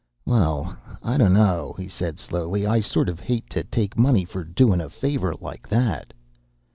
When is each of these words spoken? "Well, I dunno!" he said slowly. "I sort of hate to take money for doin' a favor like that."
"Well, 0.25 0.75
I 1.03 1.17
dunno!" 1.17 1.75
he 1.77 1.87
said 1.87 2.17
slowly. 2.17 2.65
"I 2.65 2.79
sort 2.79 3.07
of 3.07 3.19
hate 3.19 3.47
to 3.51 3.63
take 3.63 3.99
money 3.99 4.25
for 4.25 4.43
doin' 4.43 4.81
a 4.81 4.89
favor 4.89 5.35
like 5.39 5.67
that." 5.69 6.11